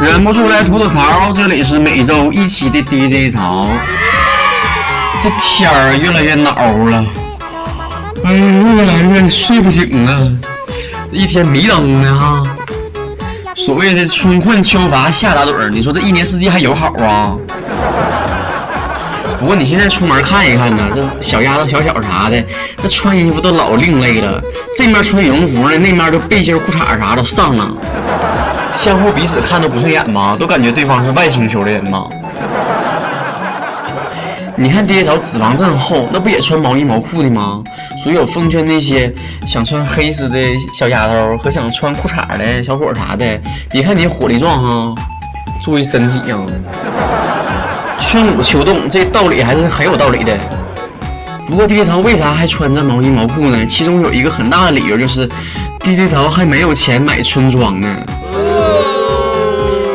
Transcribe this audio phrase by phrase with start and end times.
[0.00, 3.68] 忍不住来吐吐槽，这里是每周一期的 DJ 潮。
[5.22, 6.54] 这天儿越来越恼
[6.88, 7.04] 了，
[8.24, 10.32] 哎，越来越睡不醒了，
[11.12, 12.42] 一天迷瞪的哈。
[13.56, 17.36] 所谓的春困秋乏夏打盹，你说这一年四季还有好啊？
[19.38, 22.42] 不过你现在出门看一看呢，这小丫头、小小啥的，
[22.82, 24.40] 这穿衣服都老另类了。
[24.76, 27.74] 这面穿羽绒服呢，那面就背心、裤衩啥都上了。
[28.74, 30.36] 相互彼此看都不顺眼吗？
[30.38, 32.06] 都感觉对方是外星球的人吗？
[34.62, 37.64] 你看爹潮脂肪这么厚，那不也穿毛衣毛裤的吗？
[38.04, 39.10] 所以我奉劝那些
[39.46, 40.38] 想穿黑丝的
[40.78, 44.62] 小丫头和想穿裤衩的小伙啥的，别看你火力壮
[44.94, 45.02] 哈，
[45.64, 46.36] 注意身体呀。
[48.00, 50.38] 春捂秋冻，这道理还是很有道理的。
[51.48, 53.64] 不过爹潮为啥还穿着毛衣毛裤呢？
[53.64, 55.26] 其中有一个很大的理由就是，
[55.82, 57.96] 爹潮还没有钱买春装呢。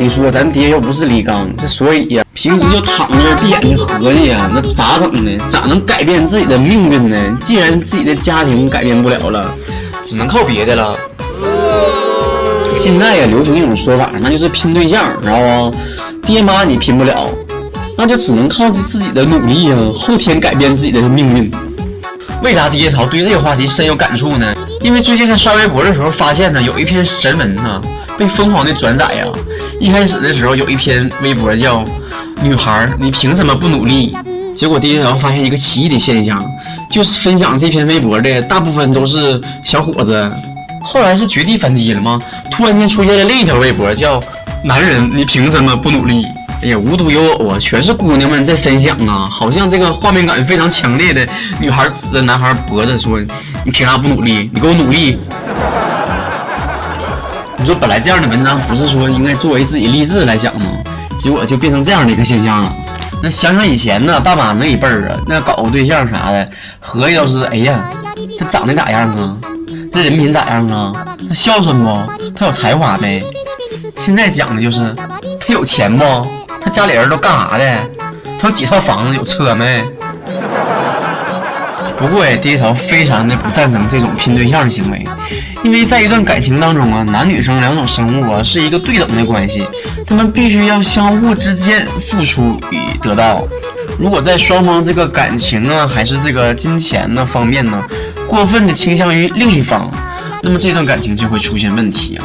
[0.00, 5.44] 你说咱爹又不是李刚，这所以呀，平时就躺着闭眼睛合计呀，那咋整呢？
[5.50, 7.16] 咋能改变自己的命运呢？
[7.40, 9.52] 既然自己的家庭改变不了了，
[10.04, 10.94] 只能靠别的了。
[12.72, 15.74] 现在呀，流行一种说法，那就是拼对象，知道不？
[16.24, 17.28] 爹妈你拼不了，
[17.96, 21.50] 那就只能靠自己的努力呀，后天改变自己的命运。
[22.40, 24.54] 为啥爹潮对这个话题深有感触呢？
[24.80, 27.82] 因为最近在刷微博的时候，发现呢有一篇神文呢
[28.16, 29.26] 被疯狂的转载呀。
[29.80, 31.84] 一开始的时候有一篇微博叫
[32.42, 34.16] “女孩，你凭什么不努力？”
[34.56, 36.44] 结果第一条发现一个奇异的现象，
[36.90, 40.30] 就是分享这篇微博的大部分都是小伙子。
[40.82, 42.20] 后来是绝地反击了吗？
[42.50, 44.20] 突然间出现了另一条微博叫
[44.64, 46.24] “男人，你凭什么不努力？”
[46.60, 51.24] 哎呀，无独有偶啊，全是姑娘们在分享啊，好像这个画面感非常强烈的
[51.60, 53.20] 女孩指着男孩脖子说
[53.64, 54.50] ：“你凭啥不努力？
[54.52, 55.20] 你给我努力！”
[57.60, 60.66] 你说本来这样的文章不是说应该作为自己励志来讲吗？
[61.18, 62.72] 结果就变成这样的一个现象了。
[63.20, 66.48] 那想想以前呢，爸妈那一辈儿啊，那搞个对象啥的，
[66.78, 67.90] 合计都是，哎呀，
[68.38, 69.36] 他长得咋样啊？
[69.92, 70.92] 这人品咋样啊？
[71.28, 72.00] 他孝顺不？
[72.36, 73.24] 他有才华没？
[73.96, 74.94] 现在讲的就是
[75.40, 76.04] 他有钱不？
[76.62, 77.64] 他家里人都干啥的？
[78.38, 79.16] 他有几套房子？
[79.16, 79.84] 有车没？
[81.98, 85.04] 不过呀，爹潮非常的不赞成这种拼对象的行为，
[85.64, 89.66] 因为在一段感情当中啊，男女生两种生物啊是一个对等的关系，
[90.06, 93.42] 他们必须要相互之间付出与得到。
[93.98, 97.82] 如果在双方这个感情啊还是这个金钱呢方面呢，
[98.28, 99.90] 过分的倾向于另一方，
[100.40, 102.24] 那么这段感情就会出现问题啊。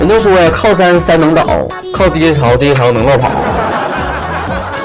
[0.00, 3.30] 人都说呀，靠山山能倒，靠爹潮爹潮能落跑，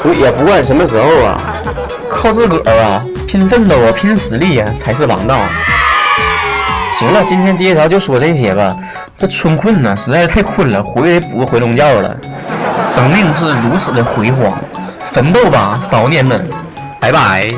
[0.04, 1.42] 所以啊，不管什么时候啊，
[2.10, 3.02] 靠自个儿啊。
[3.32, 5.40] 拼奋斗啊，拼实力呀，才是王道。
[7.00, 8.76] 行了，今天第一条就说这些吧。
[9.16, 12.14] 这春困呢，实在是太困了，回来补个回笼觉了。
[12.94, 14.52] 生命是如此的辉煌，
[15.14, 16.46] 奋斗吧，少年们，
[17.00, 17.50] 拜拜。